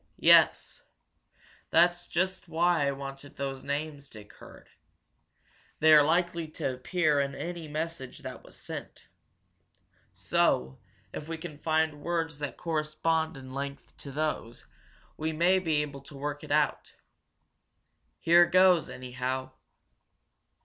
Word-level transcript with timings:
"Yes. 0.17 0.81
That's 1.69 2.07
just 2.07 2.47
why 2.47 2.87
I 2.87 2.91
wanted 2.91 3.35
those 3.35 3.63
names 3.63 4.09
Dick 4.09 4.33
heard. 4.33 4.67
They 5.77 5.93
are 5.93 6.01
likely 6.01 6.47
to 6.47 6.73
appear 6.73 7.19
in 7.19 7.35
any 7.35 7.67
message 7.67 8.23
that 8.23 8.41
was 8.43 8.57
sent. 8.57 9.09
So, 10.11 10.79
if 11.13 11.27
we 11.27 11.37
can 11.37 11.59
find 11.59 12.01
words 12.01 12.39
that 12.39 12.57
correspond 12.57 13.37
in 13.37 13.53
length 13.53 13.95
to 13.97 14.11
those, 14.11 14.65
we 15.17 15.33
may 15.33 15.59
be 15.59 15.83
able 15.83 16.01
to 16.01 16.17
work 16.17 16.43
it 16.43 16.51
out. 16.51 16.95
Here 18.19 18.47
goes, 18.47 18.89
anyhow!" 18.89 19.51